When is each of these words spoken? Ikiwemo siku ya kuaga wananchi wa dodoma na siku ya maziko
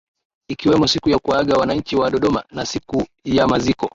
Ikiwemo 0.47 0.87
siku 0.87 1.09
ya 1.09 1.19
kuaga 1.19 1.55
wananchi 1.57 1.95
wa 1.95 2.11
dodoma 2.11 2.43
na 2.51 2.65
siku 2.65 3.07
ya 3.25 3.47
maziko 3.47 3.89